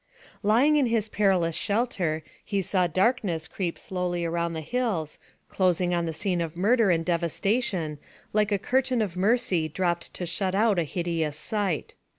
Lying 0.41 0.77
in 0.77 0.87
his 0.87 1.09
perilous 1.09 1.53
shelter, 1.55 2.23
he 2.43 2.63
saw 2.63 2.87
darkness 2.87 3.47
creep 3.47 3.77
slowly 3.77 4.25
around 4.25 4.53
the 4.53 4.61
hills, 4.61 5.19
closing 5.47 5.93
on 5.93 6.07
the 6.07 6.11
scene 6.11 6.41
of 6.41 6.57
murder 6.57 6.89
and 6.89 7.05
devastation, 7.05 7.99
like 8.33 8.51
a 8.51 8.57
curtain 8.57 9.03
of 9.03 9.15
mercy 9.15 9.69
dropped 9.69 10.11
to 10.15 10.25
shut 10.25 10.55
out 10.55 10.79
a 10.79 10.85
hideous 10.85 11.37
sight. 11.37 11.93